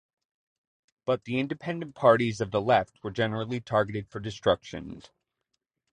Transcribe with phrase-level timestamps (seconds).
[1.05, 5.03] But the independent parties of the left were generally targeted for destruction.